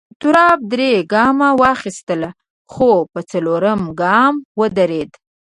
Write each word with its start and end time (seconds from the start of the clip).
تواب 0.21 0.59
درې 0.73 0.91
گامه 1.13 1.49
واخیستل 1.61 2.21
خو 2.71 2.91
په 3.11 3.19
څلورم 3.31 3.81
گام 4.01 4.33
ودرېد. 4.59 5.11